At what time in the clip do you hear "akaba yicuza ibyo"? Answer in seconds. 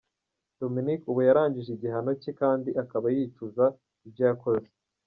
2.83-4.23